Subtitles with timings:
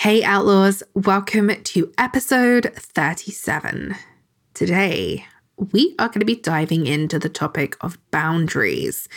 [0.00, 3.94] Hey, Outlaws, welcome to episode 37.
[4.54, 5.26] Today,
[5.58, 9.10] we are going to be diving into the topic of boundaries.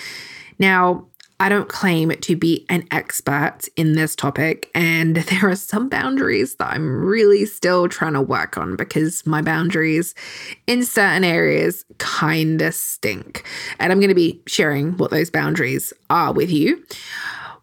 [0.59, 1.07] Now,
[1.39, 6.55] I don't claim to be an expert in this topic, and there are some boundaries
[6.55, 10.13] that I'm really still trying to work on because my boundaries
[10.67, 13.45] in certain areas kind of stink.
[13.79, 16.83] And I'm going to be sharing what those boundaries are with you.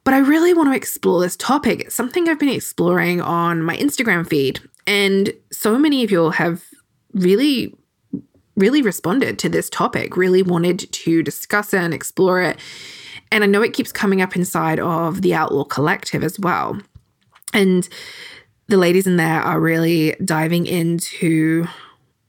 [0.04, 1.80] But I really want to explore this topic.
[1.80, 4.60] It's something I've been exploring on my Instagram feed.
[4.86, 6.64] And so many of you all have
[7.12, 7.76] really,
[8.56, 12.58] really responded to this topic, really wanted to discuss it and explore it.
[13.30, 16.80] And I know it keeps coming up inside of the Outlaw Collective as well.
[17.52, 17.88] And
[18.68, 21.66] the ladies in there are really diving into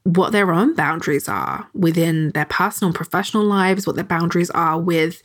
[0.03, 4.79] what their own boundaries are within their personal and professional lives, what their boundaries are
[4.79, 5.21] with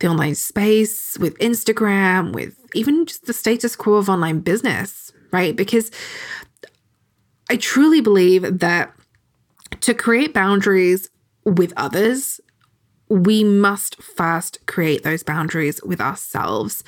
[0.00, 5.54] the online space, with Instagram, with even just the status quo of online business, right?
[5.54, 5.90] Because
[7.48, 8.92] I truly believe that
[9.80, 11.08] to create boundaries
[11.44, 12.40] with others
[13.10, 16.84] we must first create those boundaries with ourselves.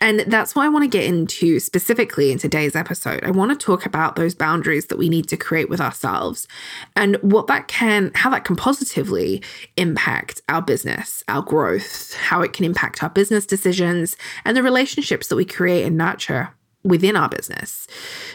[0.00, 3.22] And that's what I want to get into specifically in today's episode.
[3.22, 6.48] I want to talk about those boundaries that we need to create with ourselves
[6.96, 9.42] and what that can, how that can positively
[9.76, 14.16] impact our business, our growth, how it can impact our business decisions,
[14.46, 16.55] and the relationships that we create and nurture
[16.86, 17.86] within our business.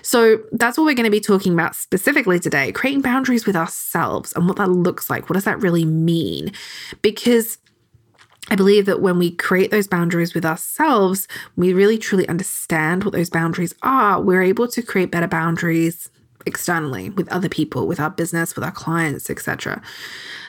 [0.02, 4.34] So that's what we're going to be talking about specifically today creating boundaries with ourselves
[4.34, 5.30] and what that looks like.
[5.30, 6.52] What does that really mean?
[7.02, 7.58] Because
[8.50, 13.14] I believe that when we create those boundaries with ourselves, we really truly understand what
[13.14, 16.10] those boundaries are, we're able to create better boundaries
[16.46, 19.82] externally with other people, with our business, with our clients, etc.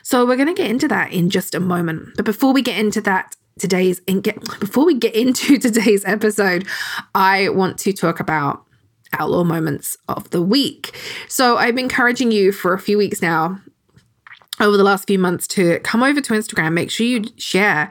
[0.02, 2.16] So we're going to get into that in just a moment.
[2.16, 6.66] But before we get into that, today's and get before we get into today's episode,
[7.14, 8.64] I want to talk about
[9.12, 10.98] outlaw moments of the week.
[11.28, 13.60] So I've been encouraging you for a few weeks now
[14.60, 16.72] over the last few months to come over to Instagram.
[16.72, 17.90] Make sure you share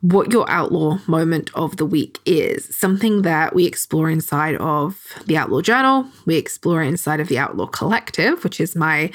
[0.00, 2.76] what your outlaw moment of the week is.
[2.76, 7.66] Something that we explore inside of the Outlaw Journal, we explore inside of the Outlaw
[7.66, 9.10] Collective, which is my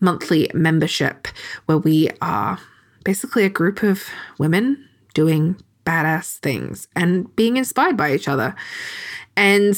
[0.00, 1.28] monthly membership
[1.66, 2.58] where we are
[3.04, 4.04] basically a group of
[4.38, 4.87] women
[5.18, 8.54] doing badass things and being inspired by each other.
[9.36, 9.74] And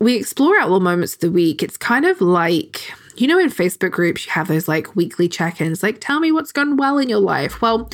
[0.00, 1.62] we explore outlaw moments of the week.
[1.62, 5.60] It's kind of like, you know, in Facebook groups, you have those like weekly check
[5.60, 7.62] ins, like, tell me what's gone well in your life.
[7.62, 7.90] Well,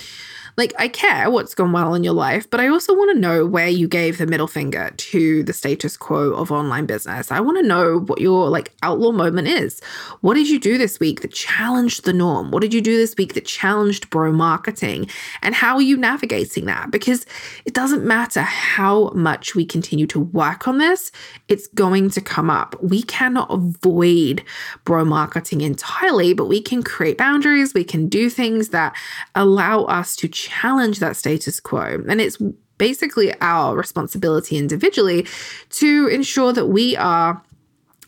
[0.58, 3.46] like, I care what's gone well in your life, but I also want to know
[3.46, 7.30] where you gave the middle finger to the status quo of online business.
[7.30, 9.80] I want to know what your like outlaw moment is.
[10.20, 12.50] What did you do this week that challenged the norm?
[12.50, 15.08] What did you do this week that challenged bro marketing?
[15.42, 16.90] And how are you navigating that?
[16.90, 17.24] Because
[17.64, 21.12] it doesn't matter how much we continue to work on this,
[21.46, 22.74] it's going to come up.
[22.82, 24.42] We cannot avoid
[24.84, 27.74] bro marketing entirely, but we can create boundaries.
[27.74, 28.96] We can do things that
[29.36, 32.02] allow us to challenge that status quo.
[32.08, 32.38] And it's
[32.78, 35.26] basically our responsibility individually
[35.70, 37.42] to ensure that we are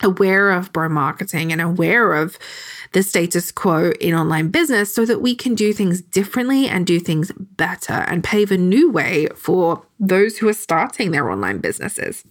[0.01, 2.39] aware of bro marketing and aware of
[2.93, 6.99] the status quo in online business so that we can do things differently and do
[6.99, 12.23] things better and pave a new way for those who are starting their online businesses.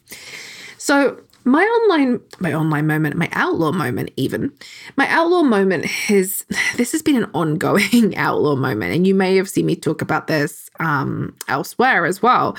[0.76, 4.52] So, my online my online moment my outlaw moment even.
[4.96, 6.44] My outlaw moment has
[6.76, 10.26] this has been an ongoing outlaw moment and you may have seen me talk about
[10.26, 12.56] this um, elsewhere as well.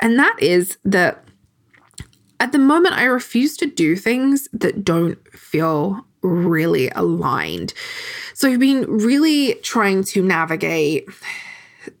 [0.00, 1.22] And that is that
[2.38, 7.72] at the moment i refuse to do things that don't feel really aligned.
[8.34, 11.08] So i've been really trying to navigate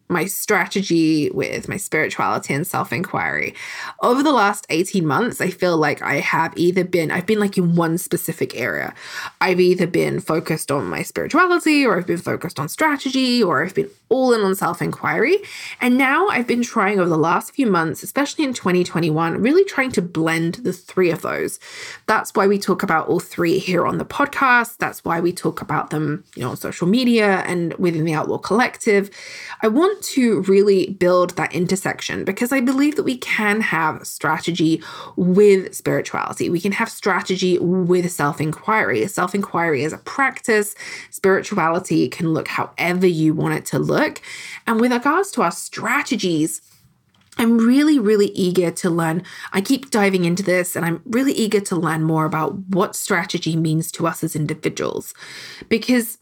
[0.08, 3.54] my strategy with my spirituality and self inquiry.
[4.00, 7.58] Over the last 18 months, I feel like I have either been, I've been like
[7.58, 8.94] in one specific area.
[9.40, 13.74] I've either been focused on my spirituality, or I've been focused on strategy, or I've
[13.74, 15.38] been all in on self inquiry.
[15.80, 19.92] And now I've been trying over the last few months, especially in 2021, really trying
[19.92, 21.58] to blend the three of those.
[22.06, 24.78] That's why we talk about all three here on the podcast.
[24.78, 28.38] That's why we talk about them, you know, on social media and within the Outlaw
[28.38, 29.10] Collective.
[29.62, 34.82] I want to really build that intersection because I believe that we can have strategy
[35.16, 36.48] with spirituality.
[36.48, 39.06] We can have strategy with self inquiry.
[39.08, 40.74] Self inquiry is a practice,
[41.10, 43.95] spirituality can look however you want it to look.
[44.66, 46.60] And with regards to our strategies,
[47.38, 49.22] I'm really, really eager to learn.
[49.52, 53.56] I keep diving into this and I'm really eager to learn more about what strategy
[53.56, 55.12] means to us as individuals
[55.68, 56.18] because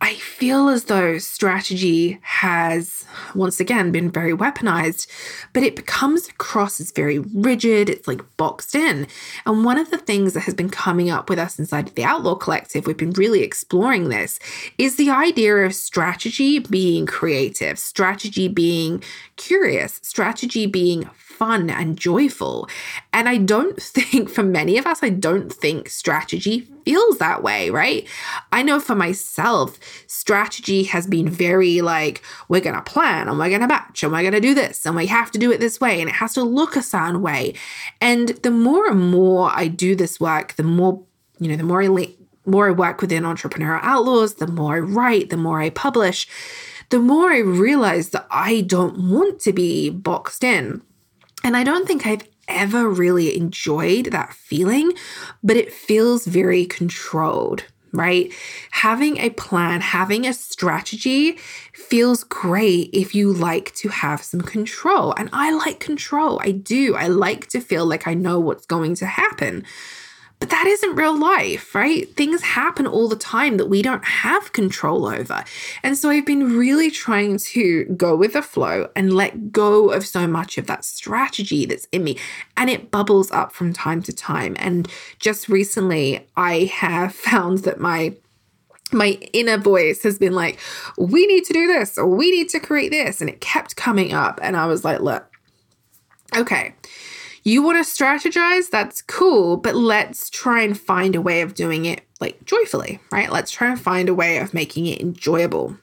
[0.00, 3.04] I feel as though strategy has
[3.34, 5.08] once again been very weaponized,
[5.52, 9.08] but it becomes across as very rigid, it's like boxed in.
[9.44, 12.36] And one of the things that has been coming up with us inside the Outlaw
[12.36, 14.38] Collective, we've been really exploring this,
[14.78, 19.02] is the idea of strategy being creative, strategy being
[19.36, 22.68] curious, strategy being fun and joyful.
[23.12, 27.70] And I don't think, for many of us, I don't think strategy feels that way,
[27.70, 28.06] right?
[28.50, 33.50] I know for myself, strategy has been very like, we're going to plan and we're
[33.50, 35.60] going to batch and we're going to do this and we have to do it
[35.60, 37.54] this way and it has to look a certain way.
[38.00, 41.04] And the more and more I do this work, the more,
[41.38, 42.14] you know, the more I,
[42.46, 46.26] more I work within Entrepreneurial Outlaws, the more I write, the more I publish,
[46.90, 50.82] the more I realize that I don't want to be boxed in.
[51.44, 54.92] And I don't think I've ever really enjoyed that feeling,
[55.42, 58.32] but it feels very controlled, right?
[58.70, 61.38] Having a plan, having a strategy
[61.74, 65.14] feels great if you like to have some control.
[65.16, 66.40] And I like control.
[66.42, 66.96] I do.
[66.96, 69.64] I like to feel like I know what's going to happen.
[70.40, 72.14] But that isn't real life, right?
[72.14, 75.42] Things happen all the time that we don't have control over.
[75.82, 80.06] And so I've been really trying to go with the flow and let go of
[80.06, 82.18] so much of that strategy that's in me.
[82.56, 84.54] And it bubbles up from time to time.
[84.60, 84.88] And
[85.18, 88.14] just recently, I have found that my
[88.90, 90.58] my inner voice has been like,
[90.96, 93.20] we need to do this, or we need to create this.
[93.20, 94.40] And it kept coming up.
[94.42, 95.26] And I was like, look,
[96.34, 96.74] okay,
[97.50, 98.70] you want to strategize?
[98.70, 103.30] That's cool, but let's try and find a way of doing it like joyfully, right?
[103.30, 105.76] Let's try and find a way of making it enjoyable.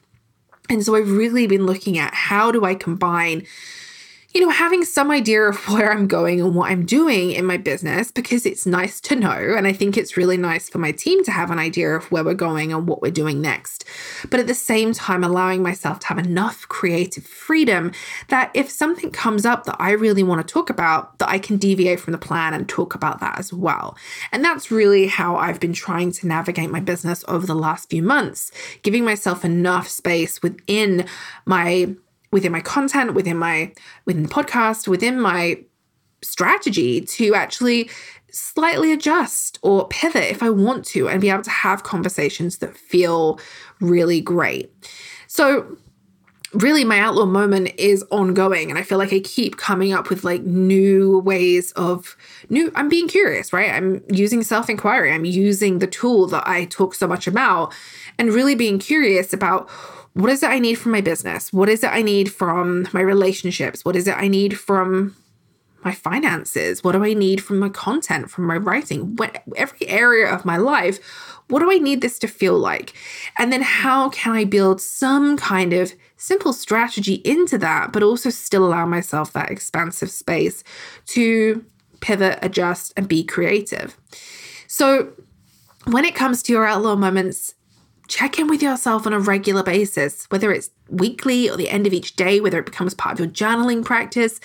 [0.68, 3.46] And so I've really been looking at how do I combine
[4.36, 7.56] you know, having some idea of where I'm going and what I'm doing in my
[7.56, 9.54] business because it's nice to know.
[9.56, 12.22] And I think it's really nice for my team to have an idea of where
[12.22, 13.86] we're going and what we're doing next.
[14.28, 17.92] But at the same time, allowing myself to have enough creative freedom
[18.28, 21.56] that if something comes up that I really want to talk about, that I can
[21.56, 23.96] deviate from the plan and talk about that as well.
[24.32, 28.02] And that's really how I've been trying to navigate my business over the last few
[28.02, 31.06] months, giving myself enough space within
[31.46, 31.96] my
[32.36, 33.72] within my content, within my
[34.04, 35.58] within the podcast, within my
[36.22, 37.88] strategy to actually
[38.30, 42.76] slightly adjust or pivot if I want to and be able to have conversations that
[42.76, 43.40] feel
[43.80, 44.70] really great.
[45.28, 45.78] So
[46.52, 50.22] really my outlaw moment is ongoing and i feel like i keep coming up with
[50.22, 52.16] like new ways of
[52.48, 56.94] new i'm being curious right i'm using self-inquiry i'm using the tool that i talk
[56.94, 57.74] so much about
[58.16, 59.68] and really being curious about
[60.16, 61.52] what is it I need from my business?
[61.52, 63.84] What is it I need from my relationships?
[63.84, 65.14] What is it I need from
[65.84, 66.82] my finances?
[66.82, 69.14] What do I need from my content, from my writing?
[69.16, 71.00] What, every area of my life,
[71.48, 72.94] what do I need this to feel like?
[73.36, 78.30] And then how can I build some kind of simple strategy into that, but also
[78.30, 80.64] still allow myself that expansive space
[81.08, 81.62] to
[82.00, 83.98] pivot, adjust, and be creative?
[84.66, 85.12] So,
[85.84, 87.54] when it comes to your outlaw moments,
[88.08, 91.92] check in with yourself on a regular basis, whether it's weekly or the end of
[91.92, 94.40] each day, whether it becomes part of your journaling practice.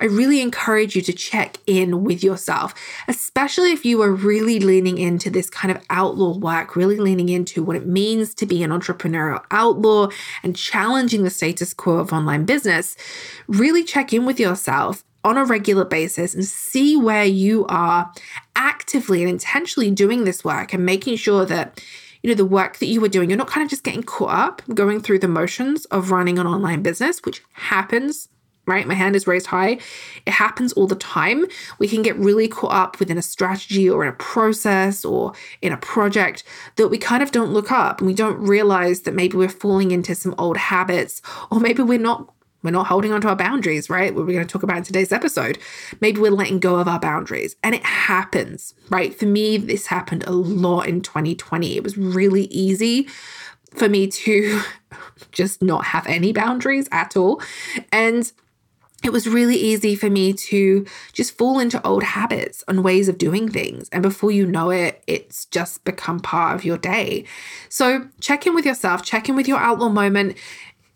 [0.00, 2.74] I really encourage you to check in with yourself,
[3.06, 7.62] especially if you are really leaning into this kind of outlaw work, really leaning into
[7.62, 10.08] what it means to be an entrepreneurial outlaw
[10.42, 12.96] and challenging the status quo of online business.
[13.46, 18.12] Really check in with yourself on a regular basis and see where you are
[18.56, 21.80] actively and intentionally doing this work and making sure that
[22.24, 23.28] you know, the work that you were doing.
[23.28, 26.46] You're not kind of just getting caught up going through the motions of running an
[26.46, 28.28] online business, which happens
[28.66, 28.86] right?
[28.86, 29.78] My hand is raised high.
[30.24, 31.44] It happens all the time.
[31.78, 35.70] We can get really caught up within a strategy or in a process or in
[35.70, 36.44] a project
[36.76, 39.90] that we kind of don't look up and we don't realize that maybe we're falling
[39.90, 42.32] into some old habits or maybe we're not
[42.64, 44.12] we're not holding on to our boundaries, right?
[44.14, 45.58] What we're going to talk about in today's episode.
[46.00, 47.54] Maybe we're letting go of our boundaries.
[47.62, 49.14] And it happens, right?
[49.14, 51.76] For me, this happened a lot in 2020.
[51.76, 53.06] It was really easy
[53.74, 54.62] for me to
[55.30, 57.42] just not have any boundaries at all.
[57.92, 58.32] And
[59.04, 63.18] it was really easy for me to just fall into old habits and ways of
[63.18, 63.90] doing things.
[63.90, 67.26] And before you know it, it's just become part of your day.
[67.68, 70.38] So check in with yourself, check in with your outlaw moment.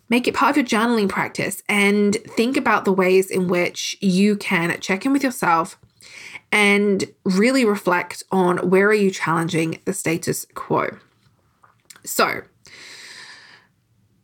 [0.08, 4.36] Make it part of your journaling practice and think about the ways in which you
[4.36, 5.78] can check in with yourself
[6.50, 10.96] and really reflect on where are you challenging the status quo.
[12.04, 12.42] So,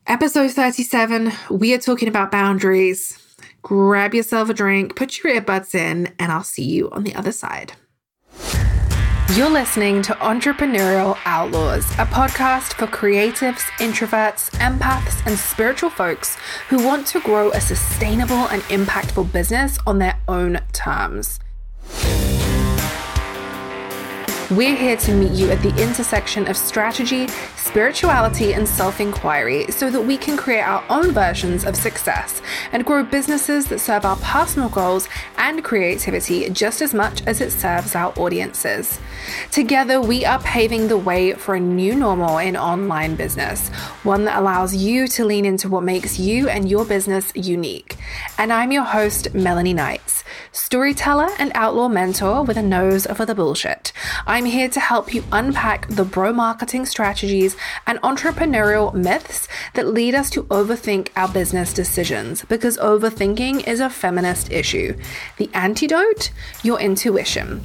[0.06, 3.18] episode 37, we are talking about boundaries.
[3.62, 7.32] Grab yourself a drink, put your earbuds in, and I'll see you on the other
[7.32, 7.74] side.
[9.32, 16.36] You're listening to Entrepreneurial Outlaws, a podcast for creatives, introverts, empaths, and spiritual folks
[16.68, 21.40] who want to grow a sustainable and impactful business on their own terms.
[24.50, 29.88] We're here to meet you at the intersection of strategy, spirituality, and self inquiry so
[29.90, 34.16] that we can create our own versions of success and grow businesses that serve our
[34.16, 35.08] personal goals
[35.38, 39.00] and creativity just as much as it serves our audiences.
[39.50, 43.70] Together, we are paving the way for a new normal in online business,
[44.02, 47.96] one that allows you to lean into what makes you and your business unique.
[48.36, 50.22] And I'm your host, Melanie Knights,
[50.54, 53.92] storyteller and outlaw mentor with a nose for the bullshit.
[54.26, 57.56] I'm here to help you unpack the bro marketing strategies
[57.87, 63.90] and entrepreneurial myths that lead us to overthink our business decisions because overthinking is a
[63.90, 64.96] feminist issue.
[65.38, 66.30] The antidote?
[66.62, 67.62] Your intuition.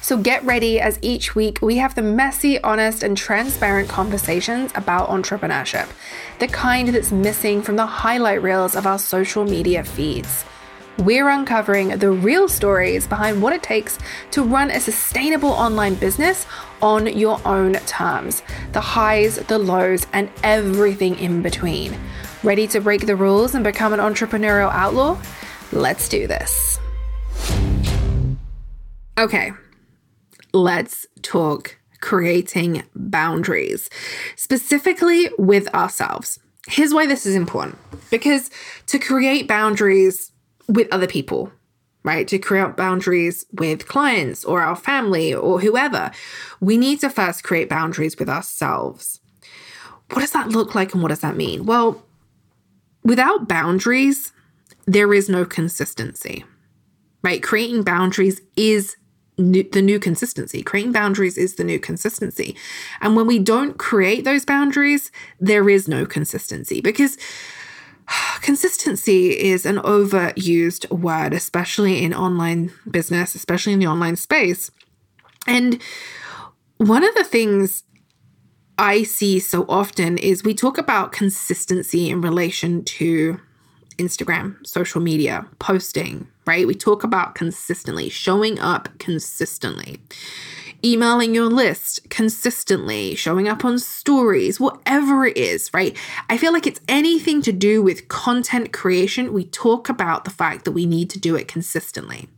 [0.00, 5.08] So get ready as each week we have the messy, honest, and transparent conversations about
[5.08, 5.88] entrepreneurship,
[6.40, 10.44] the kind that's missing from the highlight reels of our social media feeds.
[10.98, 13.98] We're uncovering the real stories behind what it takes
[14.30, 16.46] to run a sustainable online business
[16.80, 21.98] on your own terms the highs, the lows, and everything in between.
[22.44, 25.20] Ready to break the rules and become an entrepreneurial outlaw?
[25.72, 26.78] Let's do this.
[29.18, 29.52] Okay,
[30.52, 33.88] let's talk creating boundaries,
[34.36, 36.38] specifically with ourselves.
[36.68, 37.78] Here's why this is important
[38.10, 38.50] because
[38.86, 40.30] to create boundaries,
[40.68, 41.52] with other people,
[42.02, 42.26] right?
[42.28, 46.10] To create boundaries with clients or our family or whoever,
[46.60, 49.20] we need to first create boundaries with ourselves.
[50.10, 51.66] What does that look like and what does that mean?
[51.66, 52.04] Well,
[53.02, 54.32] without boundaries,
[54.86, 56.44] there is no consistency,
[57.22, 57.42] right?
[57.42, 58.96] Creating boundaries is
[59.38, 60.62] new, the new consistency.
[60.62, 62.56] Creating boundaries is the new consistency.
[63.00, 67.16] And when we don't create those boundaries, there is no consistency because
[68.40, 74.70] Consistency is an overused word, especially in online business, especially in the online space.
[75.46, 75.80] And
[76.78, 77.84] one of the things
[78.78, 83.40] I see so often is we talk about consistency in relation to
[83.98, 86.66] Instagram, social media, posting, right?
[86.66, 90.00] We talk about consistently, showing up consistently
[90.84, 95.96] emailing your list consistently, showing up on stories, whatever it is, right?
[96.28, 99.32] I feel like it's anything to do with content creation.
[99.32, 102.28] We talk about the fact that we need to do it consistently.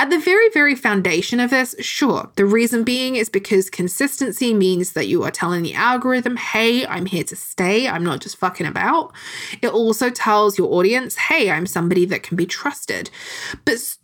[0.00, 4.92] At the very, very foundation of this, sure, the reason being is because consistency means
[4.92, 8.66] that you are telling the algorithm, hey, I'm here to stay, I'm not just fucking
[8.66, 9.12] about.
[9.60, 13.10] It also tells your audience, hey, I'm somebody that can be trusted.
[13.64, 13.96] But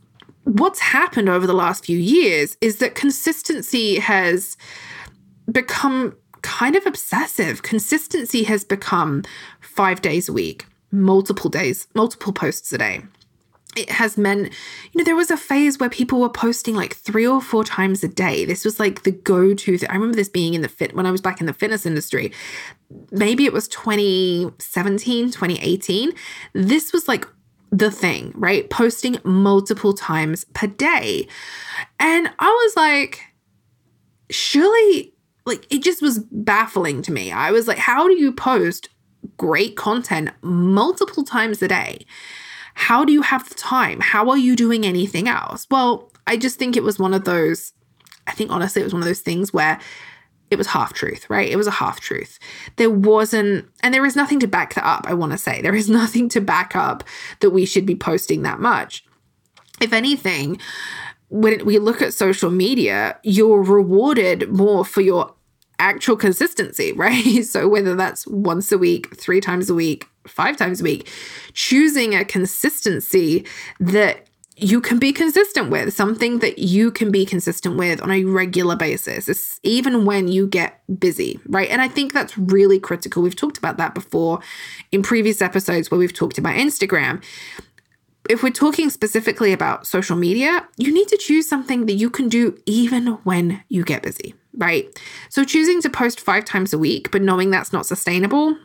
[0.45, 4.57] what's happened over the last few years is that consistency has
[5.51, 7.63] become kind of obsessive.
[7.63, 9.25] Consistency has become
[9.61, 13.03] five days a week, multiple days, multiple posts a day.
[13.77, 14.53] It has meant,
[14.93, 18.05] you know, there was a phase where people were posting like three or four times
[18.05, 18.45] a day.
[18.45, 19.91] This was like the go to thing.
[19.91, 22.31] I remember this being in the fit when I was back in the fitness industry.
[23.11, 26.13] Maybe it was 2017, 2018.
[26.53, 27.27] This was like
[27.71, 28.69] the thing, right?
[28.71, 31.27] Posting multiple times per day.
[31.99, 33.21] And I was like,
[34.31, 35.13] surely,
[35.45, 37.33] like, it just was baffling to me.
[37.33, 38.89] I was like, how do you post
[39.37, 42.07] great content multiple times a day?
[42.75, 44.01] How do you have the time?
[44.01, 45.67] How are you doing anything else?
[45.71, 47.73] Well, I just think it was one of those,
[48.27, 49.79] I think honestly, it was one of those things where
[50.55, 51.49] it was half truth, right?
[51.49, 52.39] It was a half truth.
[52.77, 55.61] There wasn't, and there is nothing to back that up, I want to say.
[55.61, 57.05] There is nothing to back up
[57.41, 59.05] that we should be posting that much.
[59.81, 60.59] If anything,
[61.29, 65.35] when we look at social media, you're rewarded more for your
[65.79, 67.45] actual consistency, right?
[67.45, 71.11] So whether that's once a week, three times a week, five times a week,
[71.53, 73.45] choosing a consistency
[73.81, 78.25] that you can be consistent with, something that you can be consistent with on a
[78.25, 81.69] regular basis, it's even when you get busy, right?
[81.71, 83.23] And I think that's really critical.
[83.23, 84.41] We've talked about that before
[84.93, 87.23] in previous episodes where we've talked about Instagram.
[88.31, 92.29] If we're talking specifically about social media, you need to choose something that you can
[92.29, 94.89] do even when you get busy, right?
[95.31, 98.57] So choosing to post five times a week, but knowing that's not sustainable,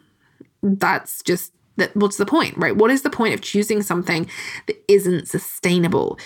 [0.62, 2.76] that's just that what's the point, right?
[2.76, 4.30] What is the point of choosing something
[4.68, 6.20] that isn't sustainable?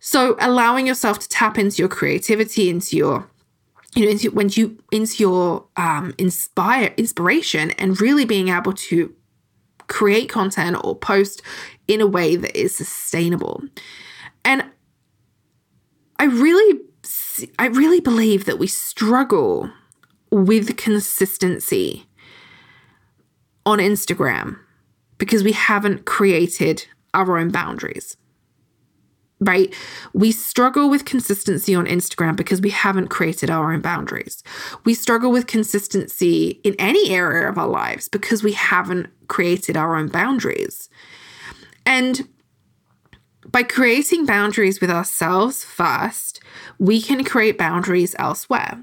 [0.00, 3.28] So allowing yourself to tap into your creativity, into your
[3.94, 9.14] you know, into when you into your um inspire inspiration and really being able to
[9.88, 11.42] create content or post
[11.86, 13.62] in a way that is sustainable.
[14.44, 14.64] And
[16.18, 16.80] I really
[17.58, 19.70] I really believe that we struggle
[20.30, 22.06] with consistency
[23.66, 24.58] on Instagram
[25.22, 28.16] because we haven't created our own boundaries.
[29.38, 29.72] Right?
[30.12, 34.42] We struggle with consistency on Instagram because we haven't created our own boundaries.
[34.84, 39.94] We struggle with consistency in any area of our lives because we haven't created our
[39.94, 40.88] own boundaries.
[41.86, 42.28] And
[43.46, 46.40] by creating boundaries with ourselves first,
[46.80, 48.82] we can create boundaries elsewhere.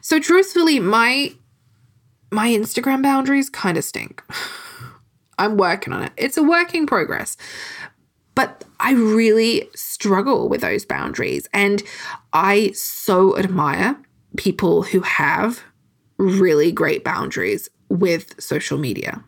[0.00, 1.32] So truthfully, my
[2.30, 4.22] my Instagram boundaries kind of stink.
[5.42, 6.12] I'm working on it.
[6.16, 7.36] It's a work in progress.
[8.34, 11.48] But I really struggle with those boundaries.
[11.52, 11.82] And
[12.32, 14.00] I so admire
[14.36, 15.62] people who have
[16.18, 19.22] really great boundaries with social media.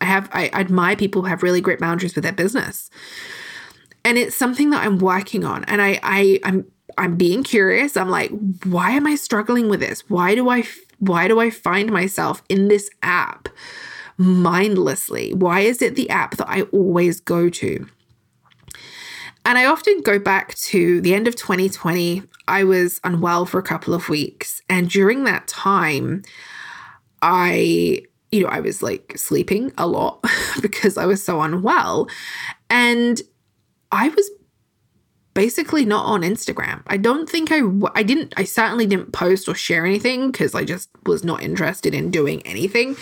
[0.00, 2.90] I have I admire people who have really great boundaries with their business.
[4.04, 5.64] And it's something that I'm working on.
[5.64, 6.66] And I, I I'm
[6.98, 7.96] I'm being curious.
[7.96, 8.30] I'm like,
[8.64, 10.08] why am I struggling with this?
[10.08, 10.64] Why do I
[10.98, 13.48] why do I find myself in this app
[14.22, 15.34] mindlessly?
[15.34, 17.86] Why is it the app that I always go to?
[19.44, 22.22] And I often go back to the end of 2020.
[22.46, 24.62] I was unwell for a couple of weeks.
[24.68, 26.22] And during that time,
[27.22, 30.24] I, you know, I was like sleeping a lot
[30.62, 32.08] because I was so unwell.
[32.70, 33.20] And
[33.90, 34.30] I was
[35.34, 36.82] basically not on Instagram.
[36.86, 37.60] I don't think I
[37.94, 41.94] I didn't I certainly didn't post or share anything because I just was not interested
[41.94, 42.96] in doing anything.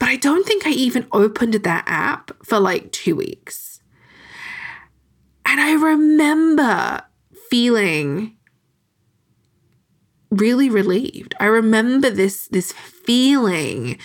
[0.00, 3.80] But I don't think I even opened that app for like 2 weeks.
[5.46, 7.02] And I remember
[7.48, 8.36] feeling
[10.30, 11.34] really relieved.
[11.40, 13.98] I remember this this feeling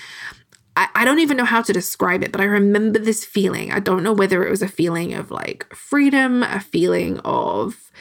[0.75, 3.71] I, I don't even know how to describe it, but I remember this feeling.
[3.71, 7.91] I don't know whether it was a feeling of like freedom, a feeling of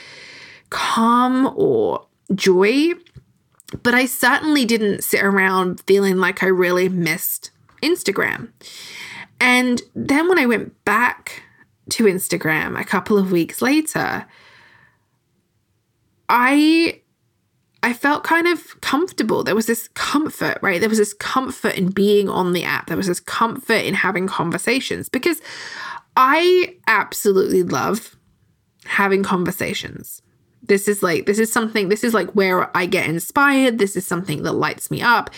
[0.71, 2.95] calm or joy,
[3.83, 7.51] but I certainly didn't sit around feeling like I really missed
[7.85, 8.51] Instagram.
[9.41, 11.43] And then when I went back
[11.91, 14.27] to Instagram a couple of weeks later,
[16.29, 17.01] I
[17.83, 19.45] I felt kind of comfortable.
[19.45, 20.81] There was this comfort, right?
[20.81, 22.87] There was this comfort in being on the app.
[22.87, 25.43] There was this comfort in having conversations because
[26.17, 28.17] I absolutely love
[28.87, 30.23] having conversations.
[30.63, 33.79] This is like, this is something, this is like where I get inspired.
[33.79, 35.29] This is something that lights me up.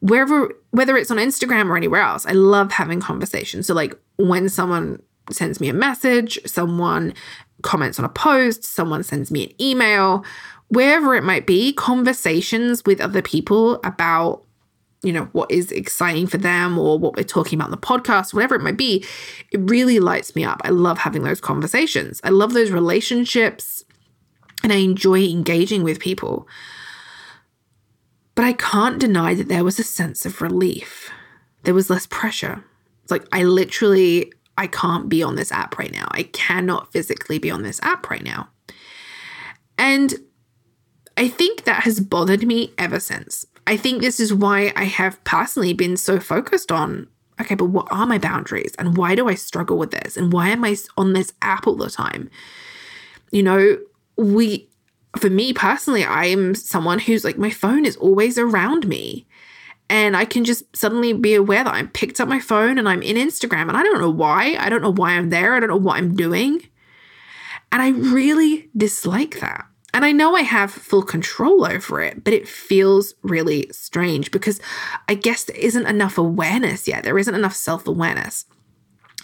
[0.00, 3.66] Wherever, whether it's on Instagram or anywhere else, I love having conversations.
[3.66, 7.14] So, like, when someone sends me a message, someone
[7.62, 10.24] comments on a post, someone sends me an email,
[10.68, 14.44] wherever it might be, conversations with other people about,
[15.02, 18.34] you know, what is exciting for them or what we're talking about in the podcast,
[18.34, 19.04] whatever it might be,
[19.52, 20.60] it really lights me up.
[20.64, 22.20] I love having those conversations.
[22.24, 23.84] I love those relationships
[24.62, 26.48] and I enjoy engaging with people.
[28.36, 31.10] But I can't deny that there was a sense of relief.
[31.64, 32.62] There was less pressure.
[33.02, 36.06] It's like I literally I can't be on this app right now.
[36.12, 38.48] I cannot physically be on this app right now.
[39.78, 40.14] And
[41.16, 43.44] I think that has bothered me ever since.
[43.66, 47.08] I think this is why I have personally been so focused on
[47.40, 50.48] okay, but what are my boundaries and why do I struggle with this and why
[50.48, 52.30] am I on this app all the time?
[53.30, 53.78] You know,
[54.16, 54.70] we,
[55.16, 59.26] for me personally, I am someone who's like, my phone is always around me.
[59.88, 63.02] And I can just suddenly be aware that I picked up my phone and I'm
[63.02, 64.56] in Instagram and I don't know why.
[64.58, 65.54] I don't know why I'm there.
[65.54, 66.62] I don't know what I'm doing.
[67.70, 69.66] And I really dislike that.
[69.94, 74.60] And I know I have full control over it, but it feels really strange because
[75.08, 77.04] I guess there isn't enough awareness yet.
[77.04, 78.44] There isn't enough self awareness.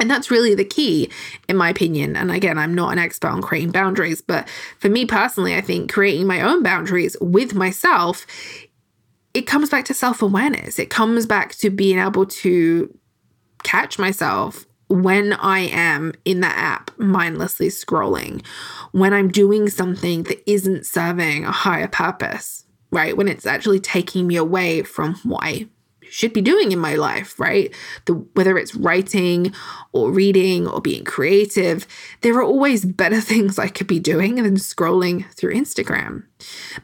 [0.00, 1.10] And that's really the key,
[1.48, 2.16] in my opinion.
[2.16, 5.92] And again, I'm not an expert on creating boundaries, but for me personally, I think
[5.92, 8.26] creating my own boundaries with myself,
[9.34, 10.78] it comes back to self awareness.
[10.78, 12.98] It comes back to being able to
[13.62, 18.44] catch myself when I am in the app mindlessly scrolling,
[18.92, 23.16] when I'm doing something that isn't serving a higher purpose, right?
[23.16, 25.68] When it's actually taking me away from what I
[26.12, 27.74] should be doing in my life, right?
[28.04, 29.52] The, whether it's writing
[29.92, 31.86] or reading or being creative,
[32.20, 36.24] there are always better things I could be doing than scrolling through Instagram.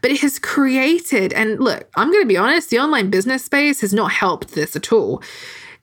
[0.01, 3.81] But it has created, and look, I'm going to be honest, the online business space
[3.81, 5.23] has not helped this at all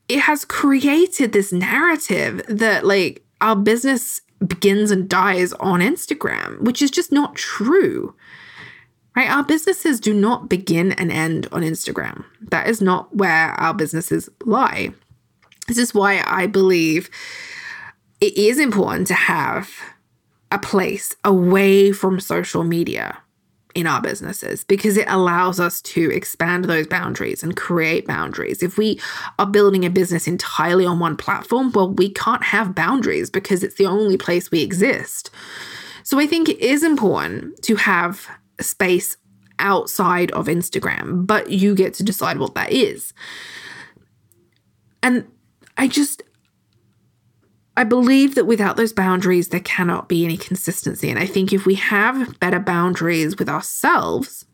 [0.07, 6.81] it has created this narrative that like our business begins and dies on Instagram, which
[6.81, 8.13] is just not true.
[9.15, 9.29] Right?
[9.29, 12.25] Our businesses do not begin and end on Instagram.
[12.41, 14.89] That is not where our businesses lie.
[15.67, 17.09] This is why I believe
[18.19, 19.69] it is important to have
[20.51, 23.17] a place away from social media
[23.73, 28.63] in our businesses because it allows us to expand those boundaries and create boundaries.
[28.63, 28.99] If we
[29.37, 33.75] are building a business entirely on one platform, well, we can't have boundaries because it's
[33.75, 35.29] the only place we exist.
[36.03, 39.17] So I think it is important to have space
[39.59, 43.13] outside of Instagram, but you get to decide what that is.
[45.01, 45.27] And
[45.77, 46.23] I just,
[47.77, 51.09] I believe that without those boundaries, there cannot be any consistency.
[51.09, 54.45] And I think if we have better boundaries with ourselves,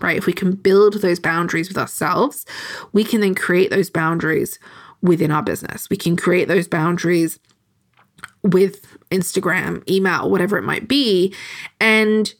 [0.00, 2.46] right, if we can build those boundaries with ourselves,
[2.92, 4.58] we can then create those boundaries
[5.02, 5.88] within our business.
[5.90, 7.38] We can create those boundaries
[8.42, 11.34] with Instagram, email, whatever it might be.
[11.80, 12.32] And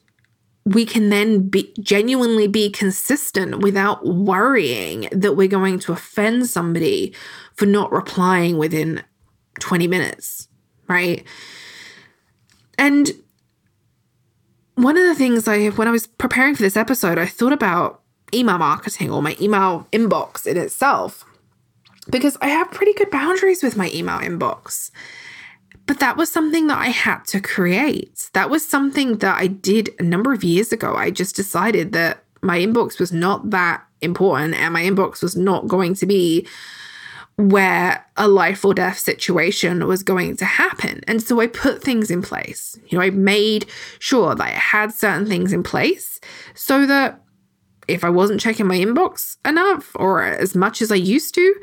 [0.65, 7.13] we can then be genuinely be consistent without worrying that we're going to offend somebody
[7.55, 9.03] for not replying within
[9.59, 10.47] 20 minutes,
[10.87, 11.25] right?
[12.77, 13.11] And
[14.75, 18.01] one of the things I, when I was preparing for this episode, I thought about
[18.33, 21.25] email marketing or my email inbox in itself
[22.09, 24.91] because I have pretty good boundaries with my email inbox.
[25.91, 28.29] But that was something that I had to create.
[28.31, 30.95] That was something that I did a number of years ago.
[30.95, 35.67] I just decided that my inbox was not that important and my inbox was not
[35.67, 36.47] going to be
[37.35, 41.01] where a life or death situation was going to happen.
[41.09, 42.79] And so I put things in place.
[42.87, 43.65] You know, I made
[43.99, 46.21] sure that I had certain things in place
[46.53, 47.21] so that
[47.89, 51.53] if I wasn't checking my inbox enough or as much as I used to,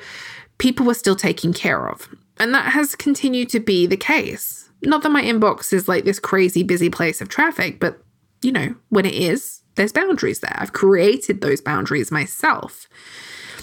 [0.58, 2.10] people were still taken care of.
[2.38, 4.70] And that has continued to be the case.
[4.82, 8.00] Not that my inbox is like this crazy busy place of traffic, but
[8.42, 10.56] you know, when it is, there's boundaries there.
[10.56, 12.88] I've created those boundaries myself.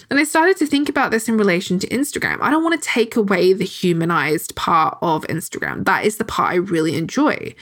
[0.09, 2.37] And I started to think about this in relation to Instagram.
[2.41, 5.85] I don't want to take away the humanized part of Instagram.
[5.85, 7.55] That is the part I really enjoy.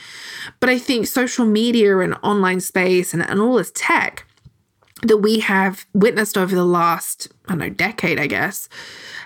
[0.60, 4.26] But I think social media and online space and, and all this tech
[5.04, 8.68] that we have witnessed over the last, I don't know, decade, I guess,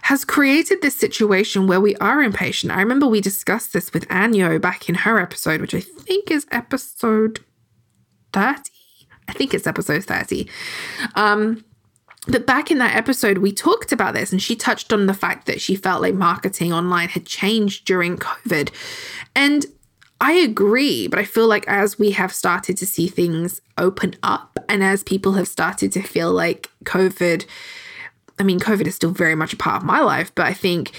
[0.03, 2.73] has created this situation where we are impatient.
[2.73, 6.47] I remember we discussed this with Anyo back in her episode, which I think is
[6.51, 7.45] episode
[8.33, 8.71] 30.
[9.29, 10.49] I think it's episode 30.
[11.15, 11.65] Um,
[12.27, 15.47] but back in that episode, we talked about this, and she touched on the fact
[15.47, 18.71] that she felt like marketing online had changed during COVID.
[19.35, 19.65] And
[20.21, 24.59] I agree, but I feel like as we have started to see things open up
[24.69, 27.47] and as people have started to feel like COVID,
[28.39, 30.93] I mean, COVID is still very much a part of my life, but I think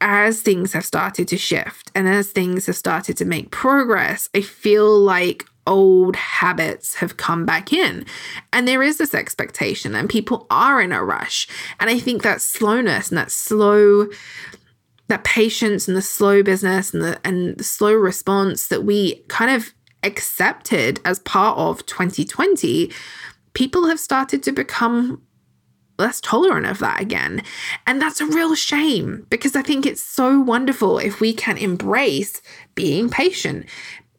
[0.00, 4.40] as things have started to shift and as things have started to make progress, I
[4.40, 8.06] feel like old habits have come back in.
[8.52, 11.46] And there is this expectation, and people are in a rush.
[11.78, 14.08] And I think that slowness and that slow
[15.08, 19.50] that patience and the slow business and the and the slow response that we kind
[19.50, 22.92] of accepted as part of 2020
[23.52, 25.20] people have started to become
[25.98, 27.42] less tolerant of that again.
[27.86, 32.40] And that's a real shame because i think it's so wonderful if we can embrace
[32.74, 33.66] being patient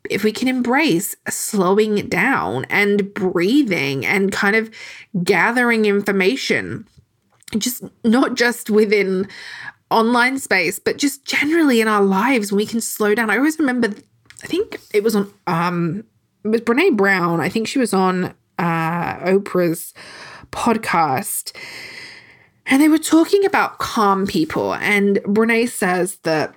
[0.10, 4.72] if we can embrace slowing down and breathing and kind of
[5.24, 6.88] gathering information
[7.58, 9.28] just not just within
[9.92, 13.30] online space, but just generally in our lives, when we can slow down.
[13.30, 13.90] I always remember,
[14.44, 16.04] I think it was on, um,
[16.44, 17.42] it was Brene Brown.
[17.42, 19.94] I think she was on uh, Oprah's
[20.52, 21.56] podcast.
[22.66, 24.76] And they were talking about calm people.
[24.76, 26.54] And Brene says that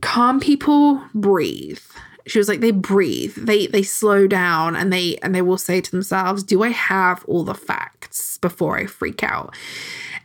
[0.00, 1.80] calm people breathe.
[2.26, 5.80] She was like, they breathe, they they slow down and they and they will say
[5.80, 9.54] to themselves, Do I have all the facts before I freak out?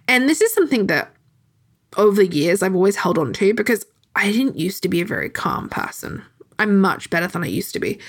[0.07, 1.14] And this is something that
[1.97, 5.05] over the years I've always held on to because I didn't used to be a
[5.05, 6.23] very calm person.
[6.57, 7.99] I'm much better than I used to be.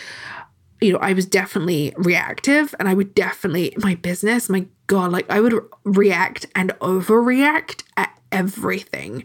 [0.81, 5.29] You know, I was definitely reactive and I would definitely, my business, my God, like
[5.31, 9.25] I would react and overreact at everything.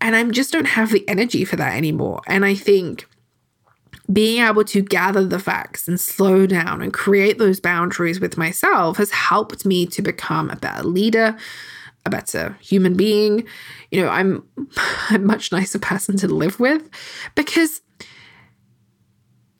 [0.00, 2.20] And I just don't have the energy for that anymore.
[2.26, 3.06] And I think
[4.12, 8.96] being able to gather the facts and slow down and create those boundaries with myself
[8.96, 11.36] has helped me to become a better leader,
[12.10, 13.44] better human being.
[13.90, 14.44] You know, I'm
[15.10, 16.88] a much nicer person to live with
[17.34, 17.80] because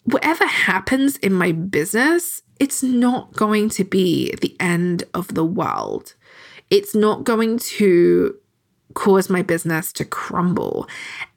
[0.04, 6.14] whatever happens in my business, it's not going to be the end of the world.
[6.68, 8.36] It's not going to
[8.94, 10.88] cause my business to crumble.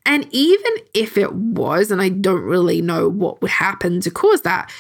[0.05, 4.41] And even if it was, and I don't really know what would happen to cause
[4.41, 4.71] that,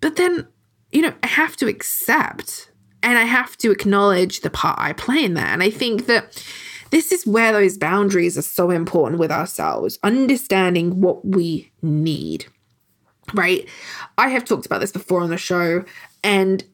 [0.00, 0.46] but then,
[0.90, 2.70] you know, I have to accept
[3.02, 5.48] and I have to acknowledge the part I play in that.
[5.48, 6.44] And I think that
[6.90, 12.46] this is where those boundaries are so important with ourselves, understanding what we need.
[13.34, 13.66] right?
[14.18, 15.84] I have talked about this before on the show
[16.22, 16.64] and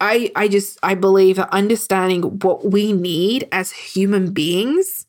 [0.00, 5.06] I I just I believe that understanding what we need as human beings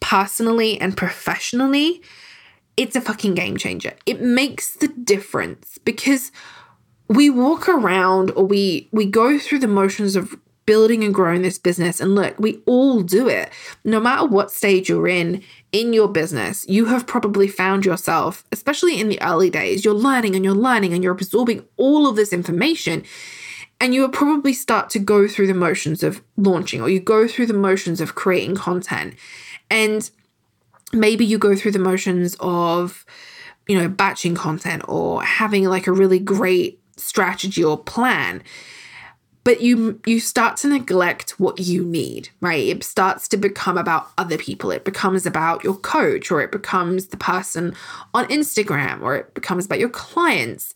[0.00, 2.02] personally and professionally
[2.76, 3.94] it's a fucking game changer.
[4.04, 6.30] It makes the difference because
[7.08, 10.34] we walk around or we we go through the motions of
[10.66, 12.00] building and growing this business.
[12.00, 13.50] And look we all do it.
[13.84, 15.42] No matter what stage you're in
[15.72, 20.34] in your business you have probably found yourself especially in the early days you're learning
[20.34, 23.04] and you're learning and you're absorbing all of this information.
[23.78, 27.28] And you will probably start to go through the motions of launching or you go
[27.28, 29.14] through the motions of creating content.
[29.70, 30.10] And
[30.92, 33.04] maybe you go through the motions of
[33.68, 38.42] you know batching content or having like a really great strategy or plan
[39.46, 42.66] but you you start to neglect what you need right?
[42.66, 44.72] It starts to become about other people.
[44.72, 47.74] It becomes about your coach or it becomes the person
[48.12, 50.74] on instagram or it becomes about your clients.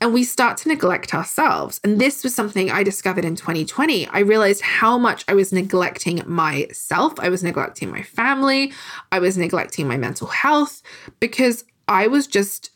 [0.00, 1.78] And we start to neglect ourselves.
[1.84, 6.20] And this was something i discovered in 2020 i realized how much i was neglecting
[6.26, 7.12] myself.
[7.20, 8.72] I was neglecting my family.
[9.12, 10.82] I was neglecting my mental health
[11.20, 12.72] because i was just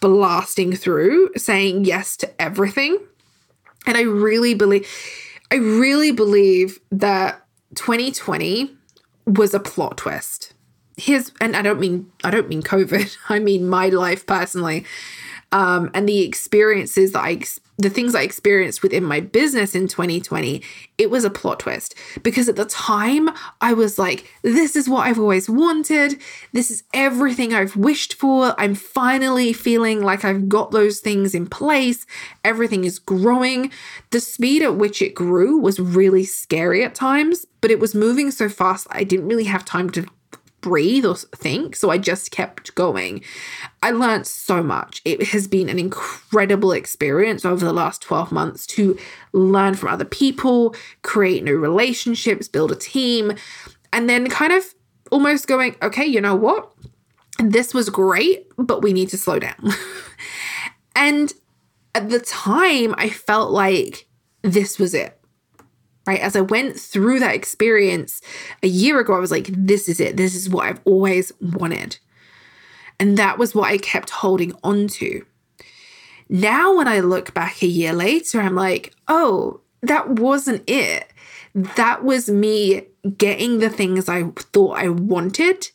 [0.00, 2.98] blasting through saying yes to everything.
[3.86, 4.88] And I really believe
[5.50, 8.74] I really believe that 2020
[9.26, 10.54] was a plot twist.
[10.96, 13.16] Here's and I don't mean I don't mean COVID.
[13.28, 14.84] I mean my life personally
[15.52, 17.42] um, and the experiences that I,
[17.76, 20.62] the things I experienced within my business in 2020,
[20.96, 23.28] it was a plot twist because at the time
[23.60, 26.18] I was like, this is what I've always wanted.
[26.52, 28.58] This is everything I've wished for.
[28.58, 32.06] I'm finally feeling like I've got those things in place.
[32.44, 33.70] Everything is growing.
[34.10, 38.30] The speed at which it grew was really scary at times, but it was moving
[38.30, 40.06] so fast I didn't really have time to
[40.62, 41.76] breathe or think.
[41.76, 43.22] So I just kept going.
[43.82, 45.02] I learned so much.
[45.04, 48.98] It has been an incredible experience over the last 12 months to
[49.32, 53.32] learn from other people, create new relationships, build a team,
[53.92, 54.64] and then kind of
[55.10, 56.72] almost going, okay, you know what?
[57.38, 59.70] This was great, but we need to slow down.
[60.96, 61.32] and
[61.94, 64.08] at the time, I felt like
[64.42, 65.21] this was it
[66.06, 66.20] right?
[66.20, 68.20] As I went through that experience
[68.62, 70.16] a year ago, I was like, this is it.
[70.16, 71.98] This is what I've always wanted.
[72.98, 75.24] And that was what I kept holding on to.
[76.28, 81.08] Now, when I look back a year later, I'm like, oh, that wasn't it.
[81.54, 82.86] That was me
[83.18, 85.68] getting the things I thought I wanted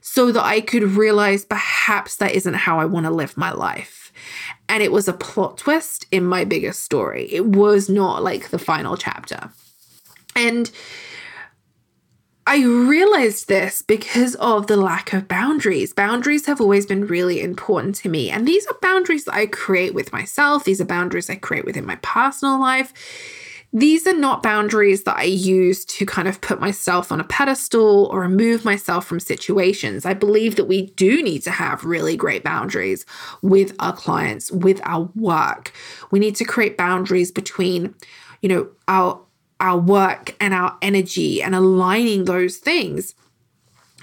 [0.00, 3.97] so that I could realize perhaps that isn't how I want to live my life
[4.68, 7.28] and it was a plot twist in my biggest story.
[7.32, 9.50] It was not like the final chapter.
[10.36, 10.70] And
[12.46, 15.92] I realized this because of the lack of boundaries.
[15.92, 18.30] Boundaries have always been really important to me.
[18.30, 21.84] And these are boundaries that I create with myself, these are boundaries I create within
[21.84, 22.94] my personal life
[23.72, 28.06] these are not boundaries that I use to kind of put myself on a pedestal
[28.06, 30.06] or remove myself from situations.
[30.06, 33.04] I believe that we do need to have really great boundaries
[33.42, 35.72] with our clients, with our work.
[36.10, 37.94] We need to create boundaries between,
[38.40, 39.20] you know, our
[39.60, 43.16] our work and our energy and aligning those things.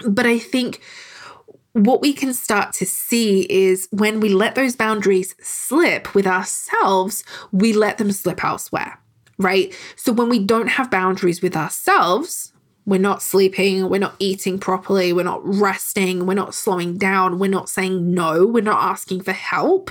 [0.06, 0.82] But I think
[1.72, 7.24] what we can start to see is when we let those boundaries slip with ourselves,
[7.52, 8.98] we let them slip elsewhere
[9.38, 9.74] right?
[9.96, 12.52] So when we don't have boundaries with ourselves,
[12.86, 17.50] we're not sleeping, we're not eating properly, we're not resting, we're not slowing down, we're
[17.50, 19.90] not saying no, we're not asking for help.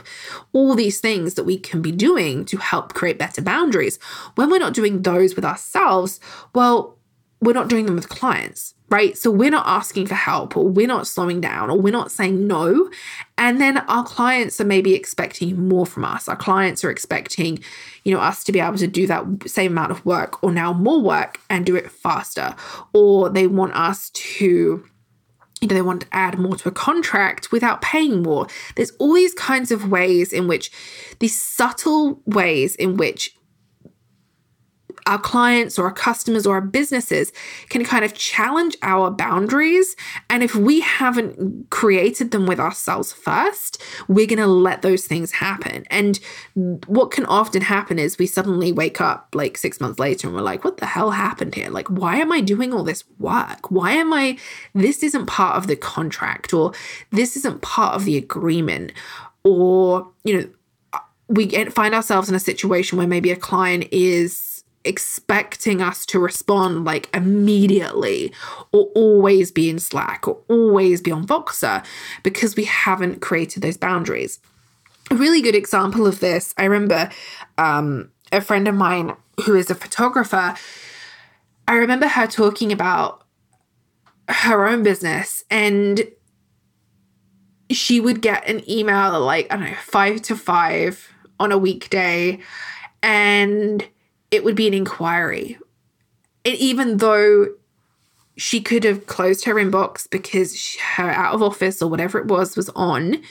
[0.54, 4.00] All these things that we can be doing to help create better boundaries.
[4.36, 6.22] When we're not doing those with ourselves,
[6.54, 6.98] well,
[7.42, 9.18] we're not doing them with clients right?
[9.18, 12.46] So we're not asking for help or we're not slowing down or we're not saying
[12.46, 12.90] no.
[13.38, 16.30] And then our clients are maybe expecting more from us.
[16.30, 17.60] Our clients are expecting,
[18.04, 20.72] you know, us to be able to do that same amount of work or now
[20.72, 22.56] more work and do it faster.
[22.94, 24.86] Or they want us to
[25.62, 28.46] you know, they want to add more to a contract without paying more.
[28.76, 30.70] There's all these kinds of ways in which,
[31.20, 33.35] these subtle ways in which
[35.06, 37.32] our clients or our customers or our businesses
[37.70, 39.96] can kind of challenge our boundaries.
[40.30, 45.34] And if we haven't created them with ourselves first, we're going to let those things
[45.34, 45.86] happen.
[45.92, 46.20] And
[46.88, 50.42] what can often happen is we suddenly wake up like six months later and we're
[50.42, 51.70] like, what the hell happened here?
[51.70, 53.70] Like, why am I doing all this work?
[53.70, 54.38] Why am I,
[54.74, 56.74] this isn't part of the contract or
[57.12, 58.92] this isn't part of the agreement
[59.44, 60.50] or, you know,
[61.28, 64.55] we find ourselves in a situation where maybe a client is
[64.86, 68.32] expecting us to respond like immediately
[68.72, 71.86] or always be in Slack or always be on Voxer
[72.24, 74.40] because we haven't created those boundaries.
[75.12, 77.10] a really good example of this, I remember
[77.58, 80.56] um, a friend of mine who is a photographer.
[81.68, 83.24] I remember her talking about
[84.30, 86.08] her own business and
[87.72, 91.58] she would get an email at like, I don't know, five to five on a
[91.58, 92.40] weekday,
[93.02, 93.88] and
[94.32, 95.58] it would be an inquiry.
[96.44, 97.48] And even though
[98.38, 102.56] she could have closed her inbox because her out of office or whatever it was
[102.56, 103.22] was on,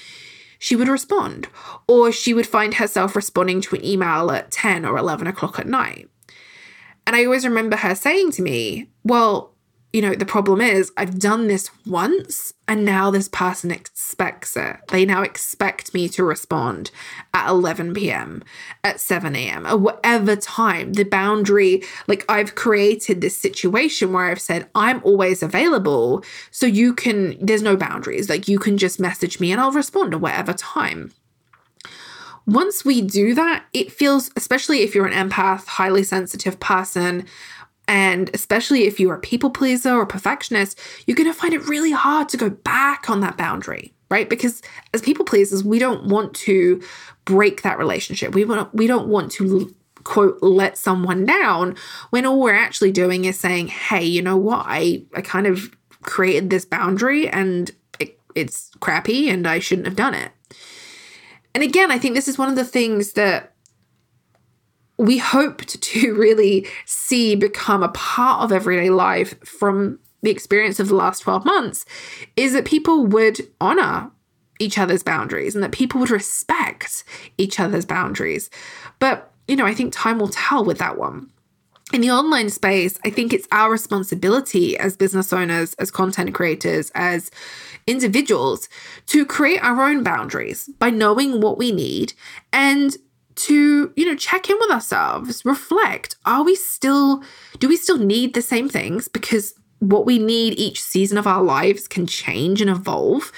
[0.58, 1.48] she would respond.
[1.86, 5.66] Or she would find herself responding to an email at 10 or 11 o'clock at
[5.66, 6.08] night.
[7.06, 9.53] And I always remember her saying to me, Well,
[9.94, 14.78] you know, the problem is I've done this once and now this person expects it.
[14.88, 16.90] They now expect me to respond
[17.32, 18.42] at 11 p.m.,
[18.82, 20.94] at 7 a.m., or whatever time.
[20.94, 26.24] The boundary, like I've created this situation where I've said, I'm always available.
[26.50, 28.28] So you can, there's no boundaries.
[28.28, 31.12] Like you can just message me and I'll respond at whatever time.
[32.46, 37.24] Once we do that, it feels, especially if you're an empath, highly sensitive person,
[37.86, 41.92] and especially if you're a people pleaser or perfectionist, you're going to find it really
[41.92, 44.28] hard to go back on that boundary, right?
[44.28, 46.82] Because as people pleasers, we don't want to
[47.24, 48.34] break that relationship.
[48.34, 51.76] We want we don't want to quote let someone down
[52.10, 54.64] when all we're actually doing is saying, "Hey, you know what?
[54.66, 59.96] I I kind of created this boundary and it, it's crappy and I shouldn't have
[59.96, 60.32] done it."
[61.54, 63.53] And again, I think this is one of the things that
[64.98, 70.88] we hoped to really see become a part of everyday life from the experience of
[70.88, 71.84] the last 12 months
[72.36, 74.10] is that people would honor
[74.58, 77.04] each other's boundaries and that people would respect
[77.36, 78.48] each other's boundaries.
[78.98, 81.30] But, you know, I think time will tell with that one.
[81.92, 86.90] In the online space, I think it's our responsibility as business owners, as content creators,
[86.94, 87.30] as
[87.86, 88.68] individuals
[89.06, 92.14] to create our own boundaries by knowing what we need
[92.52, 92.96] and
[93.36, 96.16] to you know check in with ourselves reflect.
[96.24, 97.22] Are we still
[97.58, 99.08] do we still need the same things?
[99.08, 103.32] Because what we need each season of our lives can change and evolve.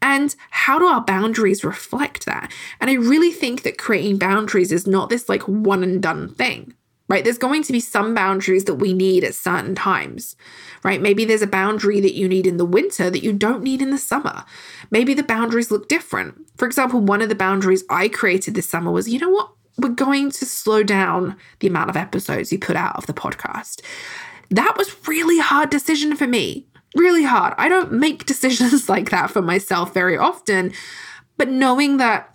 [0.00, 2.52] And how do our boundaries reflect that?
[2.80, 6.74] And i really think that creating boundaries is not this like one and done thing
[7.08, 10.36] right there's going to be some boundaries that we need at certain times
[10.84, 13.82] right maybe there's a boundary that you need in the winter that you don't need
[13.82, 14.44] in the summer
[14.90, 18.90] maybe the boundaries look different for example, one of the boundaries I created this summer
[18.90, 19.52] was you know what?
[19.78, 23.80] We're going to slow down the amount of episodes you put out of the podcast.
[24.50, 26.66] That was really hard decision for me.
[26.96, 27.54] Really hard.
[27.56, 30.72] I don't make decisions like that for myself very often,
[31.36, 32.34] but knowing that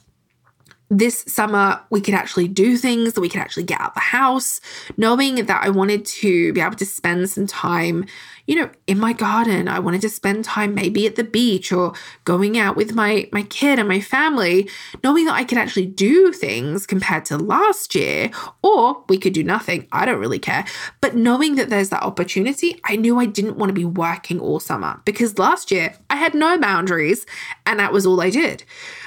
[0.98, 4.00] this summer we could actually do things that we could actually get out of the
[4.00, 4.60] house.
[4.98, 8.06] Knowing that i wanted to be able to spend some time
[8.46, 9.68] you know, in my garden.
[9.68, 11.94] I wanted to spend time maybe at the beach or
[12.26, 14.70] going out with my my kid and my family,
[15.04, 19.44] knowing that I could actually do things compared to last year, or we could do
[19.44, 19.88] nothing.
[19.92, 20.66] I don't really care.
[21.00, 24.60] But knowing that there's that opportunity, I knew I didn't want to be working all
[24.60, 27.26] summer because last year I had no boundaries
[27.66, 28.64] and that was all I did.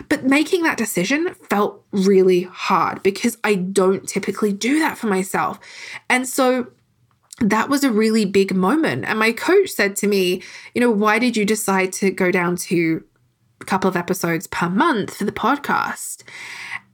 [0.08, 5.58] But making that decision felt really hard because I don't typically do that for myself.
[6.08, 6.68] And so
[7.40, 9.04] that was a really big moment.
[9.04, 10.42] And my coach said to me,
[10.74, 13.04] you know, why did you decide to go down to
[13.60, 16.22] a couple of episodes per month for the podcast?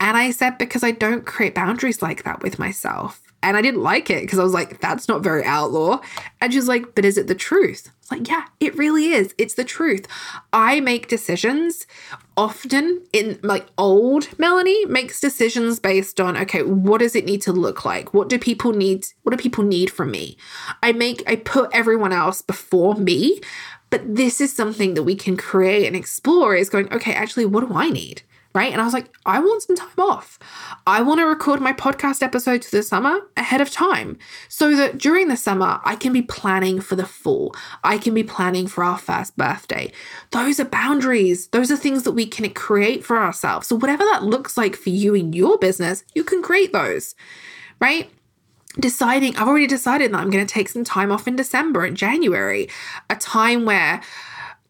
[0.00, 3.31] And I said, because I don't create boundaries like that with myself.
[3.42, 6.00] And I didn't like it because I was like, that's not very outlaw.
[6.40, 7.90] And she's like, but is it the truth?
[8.00, 9.34] It's like, yeah, it really is.
[9.36, 10.06] It's the truth.
[10.52, 11.86] I make decisions
[12.36, 17.52] often in like old Melanie makes decisions based on, okay, what does it need to
[17.52, 18.14] look like?
[18.14, 19.06] What do people need?
[19.22, 20.36] What do people need from me?
[20.82, 23.40] I make, I put everyone else before me.
[23.90, 27.68] But this is something that we can create and explore is going, okay, actually, what
[27.68, 28.22] do I need?
[28.54, 28.72] Right?
[28.72, 30.38] And I was like, I want some time off.
[30.86, 34.98] I want to record my podcast episodes for the summer ahead of time so that
[34.98, 37.54] during the summer, I can be planning for the fall.
[37.82, 39.90] I can be planning for our first birthday.
[40.30, 41.48] Those are boundaries.
[41.48, 43.68] Those are things that we can create for ourselves.
[43.68, 47.14] So, whatever that looks like for you in your business, you can create those,
[47.80, 48.10] right?
[48.78, 51.96] Deciding, I've already decided that I'm going to take some time off in December and
[51.96, 52.68] January,
[53.10, 54.02] a time where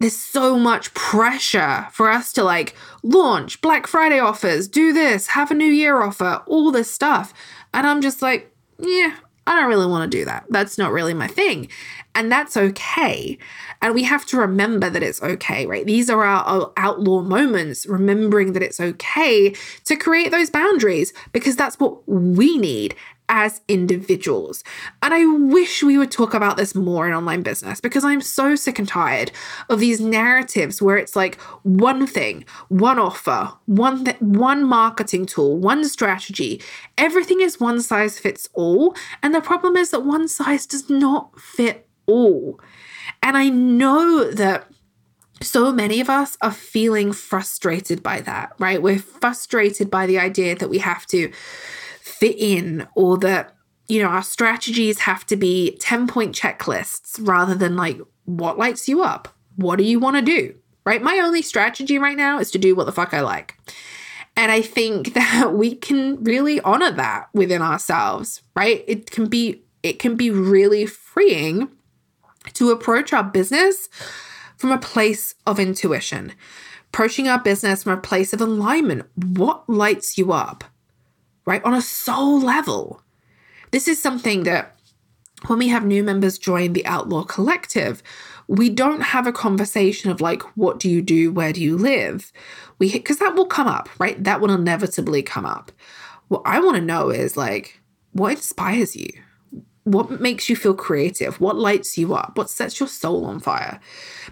[0.02, 5.50] there's so much pressure for us to like launch Black Friday offers, do this, have
[5.50, 7.32] a new year offer, all this stuff.
[7.72, 9.16] And I'm just like, yeah,
[9.46, 10.44] I don't really want to do that.
[10.50, 11.68] That's not really my thing.
[12.14, 13.38] And that's okay.
[13.80, 15.86] And we have to remember that it's okay, right?
[15.86, 19.54] These are our, outlaw moments, remembering that it's okay
[19.84, 22.94] to create those boundaries because that's what we need
[23.32, 24.62] as individuals.
[25.00, 28.54] And I wish we would talk about this more in online business because I'm so
[28.54, 29.32] sick and tired
[29.70, 35.56] of these narratives where it's like one thing, one offer, one th- one marketing tool,
[35.56, 36.60] one strategy.
[36.98, 41.40] Everything is one size fits all, and the problem is that one size does not
[41.40, 42.60] fit all.
[43.22, 44.70] And I know that
[45.40, 48.82] so many of us are feeling frustrated by that, right?
[48.82, 51.32] We're frustrated by the idea that we have to
[52.02, 53.54] fit in or that,
[53.88, 58.88] you know, our strategies have to be 10 point checklists rather than like, what lights
[58.88, 59.28] you up?
[59.56, 60.54] What do you want to do?
[60.84, 61.02] Right?
[61.02, 63.56] My only strategy right now is to do what the fuck I like.
[64.36, 68.84] And I think that we can really honor that within ourselves, right?
[68.86, 71.68] It can be it can be really freeing
[72.54, 73.88] to approach our business
[74.56, 76.32] from a place of intuition,
[76.88, 79.08] approaching our business from a place of alignment.
[79.16, 80.62] What lights you up,
[81.44, 81.62] right?
[81.64, 83.02] On a soul level.
[83.70, 84.76] This is something that
[85.46, 88.02] when we have new members join the Outlaw Collective,
[88.48, 91.32] we don't have a conversation of like, what do you do?
[91.32, 92.32] Where do you live?
[92.78, 94.22] We because that will come up, right?
[94.22, 95.72] That will inevitably come up.
[96.28, 97.80] What I want to know is like,
[98.12, 99.08] what inspires you?
[99.84, 101.40] What makes you feel creative?
[101.40, 102.36] What lights you up?
[102.36, 103.80] What sets your soul on fire?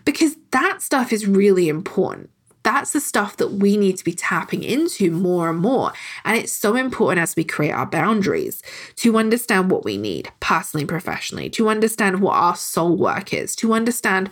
[0.04, 2.30] Because that stuff is really important.
[2.62, 5.92] That's the stuff that we need to be tapping into more and more.
[6.24, 8.62] And it's so important as we create our boundaries
[8.96, 13.56] to understand what we need personally, and professionally, to understand what our soul work is,
[13.56, 14.30] to understand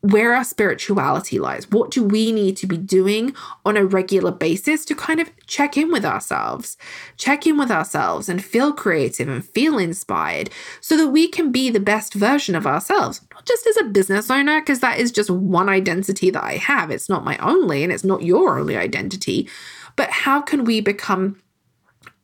[0.00, 1.68] where our spirituality lies.
[1.70, 3.34] What do we need to be doing
[3.64, 6.76] on a regular basis to kind of check in with ourselves,
[7.16, 10.50] check in with ourselves and feel creative and feel inspired
[10.80, 14.60] so that we can be the best version of ourselves, just as a business owner,
[14.60, 16.90] because that is just one identity that I have.
[16.90, 19.48] It's not my only and it's not your only identity.
[19.96, 21.40] But how can we become,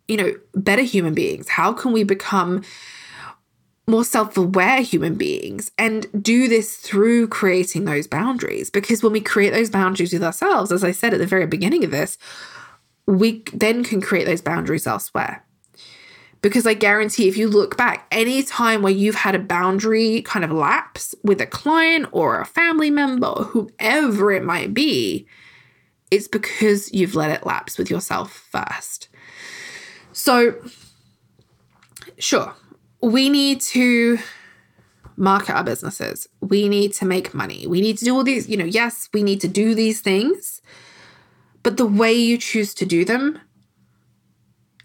[0.07, 1.49] you know, better human beings?
[1.49, 2.63] How can we become
[3.87, 8.71] more self aware human beings and do this through creating those boundaries.
[8.71, 11.85] Because when we create those boundaries with ourselves, as I said at the very beginning
[11.85, 12.17] of this,
[13.07, 15.45] we then can create those boundaries elsewhere.
[16.45, 20.45] Because I guarantee if you look back, any time where you've had a boundary kind
[20.45, 25.27] of lapse with a client or a family member or whoever it might be,
[26.11, 29.09] it's because you've let it lapse with yourself first.
[30.13, 30.57] So,
[32.19, 32.55] sure,
[33.01, 34.19] we need to
[35.17, 36.29] market our businesses.
[36.43, 37.67] We need to make money.
[37.67, 40.61] We need to do all these, you know, yes, we need to do these things,
[41.63, 43.41] but the way you choose to do them,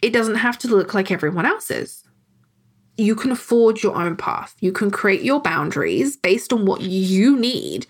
[0.02, 2.04] it doesn't have to look like everyone else's.
[2.97, 4.56] You can forge your own path.
[4.60, 7.88] You can create your boundaries based on what you need.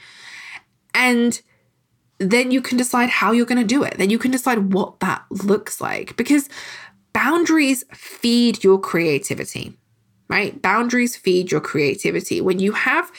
[0.93, 1.41] And
[2.19, 3.97] then you can decide how you're going to do it.
[3.97, 6.49] Then you can decide what that looks like because
[7.13, 9.79] boundaries feed your creativity
[10.29, 10.61] right?
[10.61, 12.39] Boundaries feed your creativity.
[12.39, 13.11] When you have,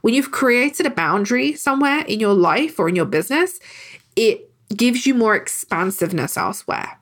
[0.00, 3.58] when you've created a boundary somewhere in your life or in your business,
[4.16, 6.98] it gives you more expansiveness elsewhere,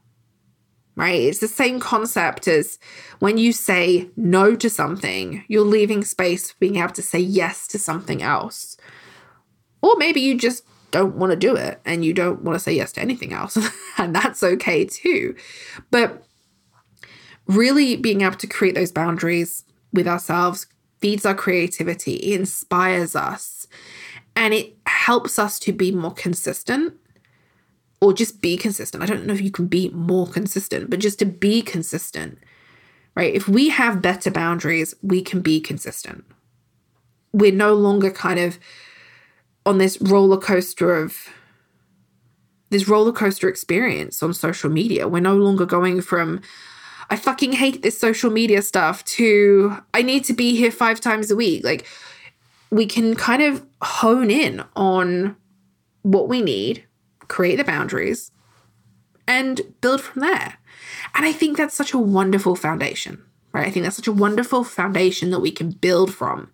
[0.97, 1.21] right?
[1.21, 2.79] It's the same concept as
[3.19, 7.67] when you say no to something, you're leaving space for being able to say yes
[7.69, 8.77] to something else.
[9.83, 12.75] Or maybe you just don't want to do it and you don't want to say
[12.75, 13.57] yes to anything else.
[13.99, 15.35] and that's okay too.
[15.91, 16.25] But
[17.47, 20.67] really being able to create those boundaries with ourselves
[21.01, 23.67] feeds our creativity, it inspires us,
[24.37, 26.95] and it helps us to be more consistent
[28.01, 29.03] or just be consistent.
[29.03, 32.39] I don't know if you can be more consistent, but just to be consistent,
[33.15, 33.35] right?
[33.35, 36.25] If we have better boundaries, we can be consistent.
[37.33, 38.59] We're no longer kind of
[39.67, 41.29] on this roller coaster of
[42.71, 45.09] this roller coaster experience on social media.
[45.09, 46.41] We're no longer going from
[47.11, 51.31] I fucking hate this social media stuff to I need to be here five times
[51.31, 51.65] a week.
[51.65, 51.87] Like
[52.71, 55.37] we can kind of hone in on
[56.03, 56.85] what we need,
[57.31, 58.33] create the boundaries,
[59.27, 60.59] and build from there.
[61.15, 63.67] And I think that's such a wonderful foundation, right?
[63.67, 66.51] I think that's such a wonderful foundation that we can build from.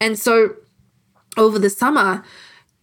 [0.00, 0.56] And so
[1.36, 2.24] over the summer,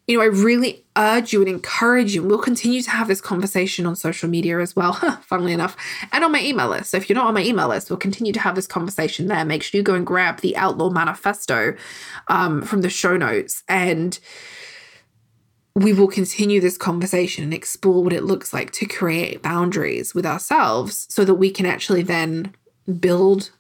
[0.08, 2.22] you know, I really urge you and encourage you.
[2.22, 5.76] We'll continue to have this conversation on social media as well, funnily enough,
[6.12, 6.92] and on my email list.
[6.92, 9.44] So if you're not on my email list, we'll continue to have this conversation there.
[9.44, 11.76] Make sure you go and grab the Outlaw Manifesto
[12.28, 13.64] um, from the show notes.
[13.68, 14.20] And
[15.76, 20.26] we will continue this conversation and explore what it looks like to create boundaries with
[20.26, 22.56] ourselves so that we can actually then
[23.00, 23.52] build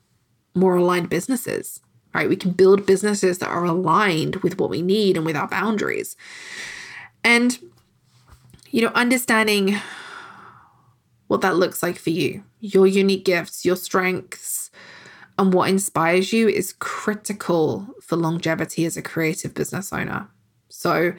[0.53, 1.82] more aligned businesses
[2.16, 2.30] right?
[2.30, 6.16] We can build businesses that are aligned with what we need and with our boundaries.
[7.26, 7.59] And,
[8.72, 9.78] you know, understanding
[11.28, 12.45] what that looks like for you.
[12.61, 14.72] Your unique gifts, your strengths,
[15.38, 20.30] and what inspires you is critical for longevity as a creative business owner.
[20.70, 21.13] So,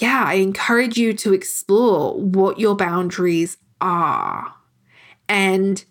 [0.00, 4.54] yeah, I encourage you to explore what your boundaries are
[5.28, 5.84] and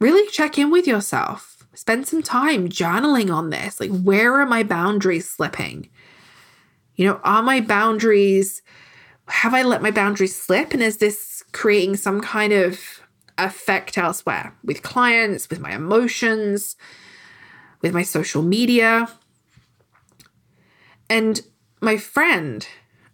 [0.00, 1.66] really check in with yourself.
[1.74, 3.80] Spend some time journaling on this.
[3.80, 5.88] Like, where are my boundaries slipping?
[6.96, 8.62] You know, are my boundaries,
[9.28, 10.72] have I let my boundaries slip?
[10.72, 12.80] And is this creating some kind of
[13.38, 16.76] effect elsewhere with clients, with my emotions,
[17.82, 19.08] with my social media?
[21.08, 21.40] And
[21.80, 22.66] my friend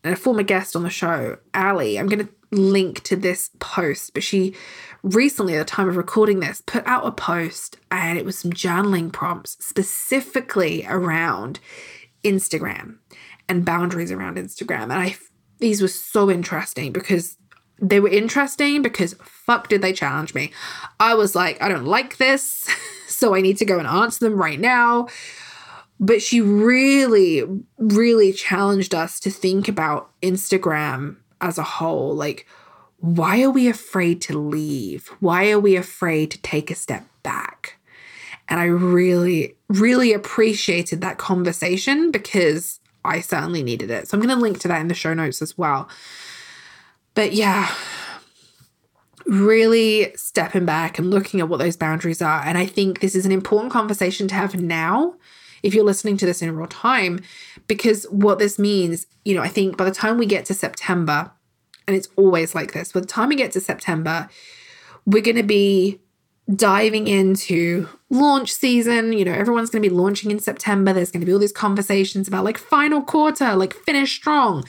[0.02, 4.14] and a former guest on the show, Ali, I'm going to link to this post,
[4.14, 4.54] but she
[5.02, 8.52] recently, at the time of recording this, put out a post and it was some
[8.52, 11.60] journaling prompts specifically around
[12.24, 12.96] Instagram
[13.48, 14.84] and boundaries around Instagram.
[14.84, 15.16] And I
[15.58, 17.36] these were so interesting because
[17.80, 20.52] they were interesting because fuck did they challenge me.
[20.98, 22.68] I was like, I don't like this,
[23.08, 25.08] so I need to go and answer them right now.
[26.00, 27.44] But she really,
[27.78, 32.14] really challenged us to think about Instagram as a whole.
[32.14, 32.46] Like,
[32.96, 35.08] why are we afraid to leave?
[35.20, 37.78] Why are we afraid to take a step back?
[38.48, 44.08] And I really, really appreciated that conversation because I certainly needed it.
[44.08, 45.88] So I'm going to link to that in the show notes as well.
[47.14, 47.72] But yeah,
[49.26, 52.42] really stepping back and looking at what those boundaries are.
[52.44, 55.14] And I think this is an important conversation to have now
[55.62, 57.20] if you're listening to this in real time,
[57.66, 61.30] because what this means, you know, I think by the time we get to September,
[61.86, 64.28] and it's always like this, by the time we get to September,
[65.06, 66.00] we're going to be
[66.54, 69.12] diving into launch season.
[69.12, 70.92] You know, everyone's going to be launching in September.
[70.92, 74.64] There's going to be all these conversations about like final quarter, like finish strong.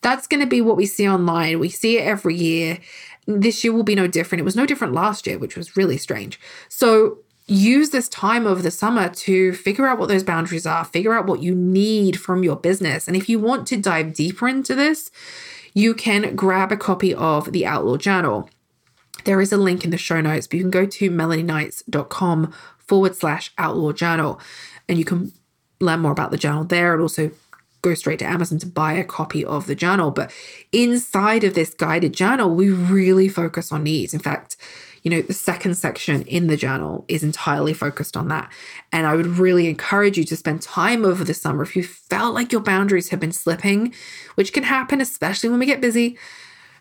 [0.00, 1.58] That's going to be what we see online.
[1.58, 2.78] We see it every year.
[3.26, 4.40] This year will be no different.
[4.40, 6.40] It was no different last year, which was really strange.
[6.68, 7.18] So,
[7.48, 11.26] use this time over the summer to figure out what those boundaries are, figure out
[11.26, 13.08] what you need from your business.
[13.08, 15.10] And if you want to dive deeper into this,
[15.74, 18.50] you can grab a copy of the Outlaw Journal.
[19.24, 23.16] There is a link in the show notes, but you can go to melanieknights.com forward
[23.16, 24.40] slash outlaw journal
[24.88, 25.32] and you can
[25.80, 27.30] learn more about the journal there and also
[27.82, 30.10] go straight to Amazon to buy a copy of the journal.
[30.10, 30.32] But
[30.72, 34.14] inside of this guided journal, we really focus on needs.
[34.14, 34.56] In fact,
[35.02, 38.50] you know, the second section in the journal is entirely focused on that.
[38.92, 42.34] And I would really encourage you to spend time over the summer if you felt
[42.34, 43.94] like your boundaries have been slipping,
[44.34, 46.18] which can happen, especially when we get busy.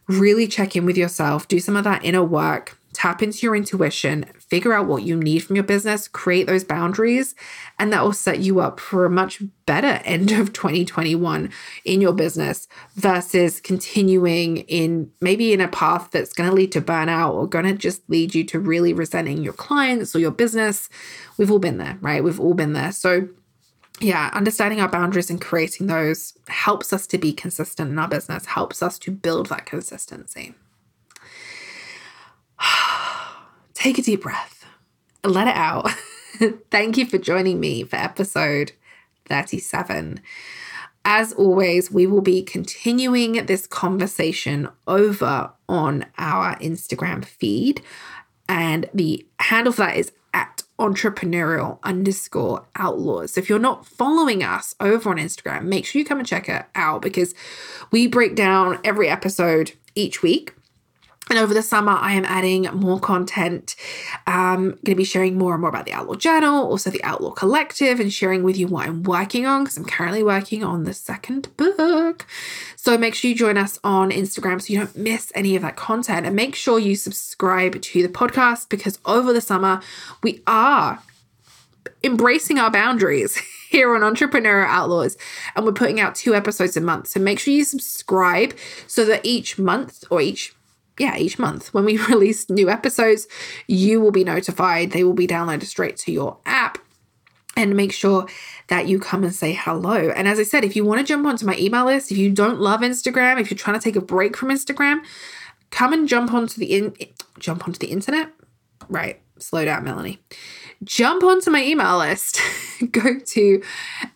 [0.08, 4.26] Really check in with yourself, do some of that inner work, tap into your intuition,
[4.40, 7.36] figure out what you need from your business, create those boundaries,
[7.78, 11.52] and that will set you up for a much better end of 2021
[11.86, 16.82] in your business versus continuing in maybe in a path that's going to lead to
[16.82, 20.90] burnout or going to just lead you to really resenting your clients or your business.
[21.38, 22.24] We've all been there, right?
[22.24, 22.92] We've all been there.
[22.92, 23.30] So,
[24.02, 28.48] yeah, understanding our boundaries and creating those helps us to be consistent in our business,
[28.48, 30.56] helps us to build that consistency.
[33.78, 34.66] Take a deep breath,
[35.24, 35.92] and let it out.
[36.72, 38.72] Thank you for joining me for episode
[39.28, 40.20] 37.
[41.06, 47.84] As always, we will be continuing this conversation over on our Instagram feed.
[48.50, 53.34] And the handle for that is at entrepreneurial underscore outlaws.
[53.36, 56.50] So if you're not following us over on Instagram, make sure you come and check
[56.50, 57.36] it out because
[57.92, 60.57] we break down every episode each week
[61.30, 63.76] and over the summer, I am adding more content.
[64.26, 67.04] Um, I'm going to be sharing more and more about the Outlaw Journal, also the
[67.04, 70.84] Outlaw Collective, and sharing with you what I'm working on because I'm currently working on
[70.84, 72.26] the second book.
[72.76, 75.76] So make sure you join us on Instagram so you don't miss any of that
[75.76, 76.26] content.
[76.26, 79.82] And make sure you subscribe to the podcast because over the summer,
[80.24, 81.04] we are
[82.04, 83.40] embracing our boundaries.
[83.70, 85.18] here on Entrepreneur Outlaws,
[85.54, 87.08] and we're putting out two episodes a month.
[87.08, 88.56] So make sure you subscribe
[88.88, 90.56] so that each month or each
[90.98, 93.28] yeah, each month when we release new episodes,
[93.68, 94.92] you will be notified.
[94.92, 96.80] They will be downloaded straight to your app.
[97.56, 98.28] And make sure
[98.68, 100.12] that you come and say hello.
[100.12, 102.30] And as I said, if you want to jump onto my email list, if you
[102.30, 105.02] don't love Instagram, if you're trying to take a break from Instagram,
[105.72, 106.94] come and jump onto the in
[107.40, 108.30] jump onto the internet.
[108.90, 110.20] Right, slow down, Melanie.
[110.84, 112.40] Jump onto my email list.
[112.92, 113.64] go to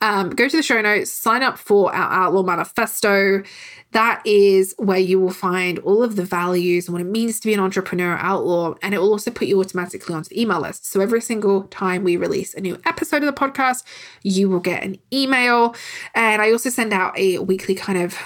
[0.02, 1.12] um, go to the show notes.
[1.12, 3.44] Sign up for our Outlaw Manifesto
[3.92, 7.48] that is where you will find all of the values and what it means to
[7.48, 8.74] be an entrepreneur outlaw.
[8.82, 10.86] And it will also put you automatically onto the email list.
[10.86, 13.84] So every single time we release a new episode of the podcast,
[14.24, 15.76] you will get an email.
[16.16, 18.18] And I also send out a weekly kind of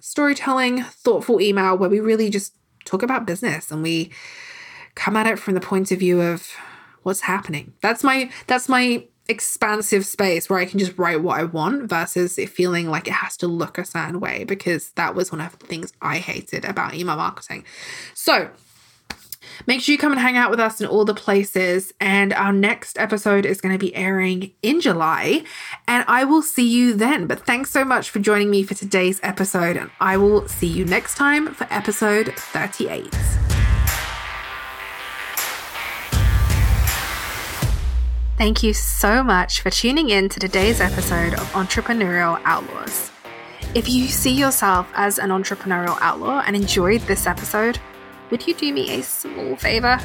[0.00, 2.54] storytelling, thoughtful email where we really just
[2.86, 4.10] talk about business and we
[4.94, 6.50] come at it from the point of view of
[7.04, 7.72] what's happening.
[7.80, 12.38] That's my that's my expansive space where I can just write what I want versus
[12.38, 15.58] it feeling like it has to look a certain way because that was one of
[15.58, 17.64] the things I hated about email marketing.
[18.12, 18.50] So,
[19.66, 21.92] Make sure you come and hang out with us in all the places.
[22.00, 25.44] And our next episode is going to be airing in July.
[25.86, 27.26] And I will see you then.
[27.26, 29.76] But thanks so much for joining me for today's episode.
[29.76, 33.43] And I will see you next time for episode 38.
[38.36, 43.12] Thank you so much for tuning in to today's episode of Entrepreneurial Outlaws.
[43.76, 47.78] If you see yourself as an entrepreneurial outlaw and enjoyed this episode,
[48.30, 50.00] would you do me a small favor?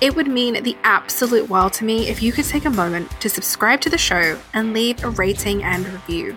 [0.00, 3.28] It would mean the absolute world to me if you could take a moment to
[3.28, 6.36] subscribe to the show and leave a rating and review.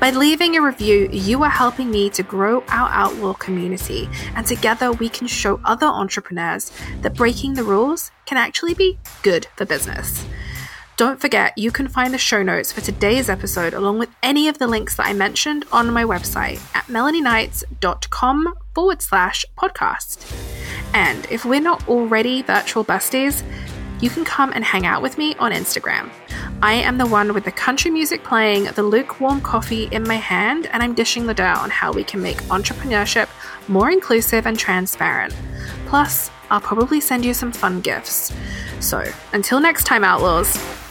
[0.00, 4.92] By leaving a review, you are helping me to grow our Outlaw community, and together
[4.92, 10.24] we can show other entrepreneurs that breaking the rules can actually be good for business.
[10.96, 14.58] Don't forget, you can find the show notes for today's episode along with any of
[14.58, 20.24] the links that I mentioned on my website at melanieknights.com forward slash podcast.
[20.94, 23.42] And if we're not already virtual besties,
[24.02, 26.10] you can come and hang out with me on Instagram.
[26.60, 30.66] I am the one with the country music playing, the lukewarm coffee in my hand,
[30.66, 33.28] and I'm dishing the dough on how we can make entrepreneurship
[33.68, 35.34] more inclusive and transparent.
[35.86, 38.34] Plus, I'll probably send you some fun gifts.
[38.80, 40.81] So, until next time, Outlaws.